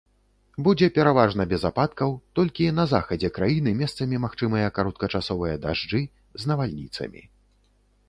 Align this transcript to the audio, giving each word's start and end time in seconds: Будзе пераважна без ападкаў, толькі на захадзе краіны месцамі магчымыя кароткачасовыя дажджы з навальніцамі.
Будзе 0.67 0.87
пераважна 0.95 1.45
без 1.51 1.65
ападкаў, 1.69 2.15
толькі 2.39 2.71
на 2.79 2.87
захадзе 2.95 3.29
краіны 3.37 3.77
месцамі 3.85 4.23
магчымыя 4.27 4.75
кароткачасовыя 4.81 5.55
дажджы 5.67 6.05
з 6.43 6.55
навальніцамі. 6.55 7.21